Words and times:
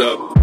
up. 0.00 0.39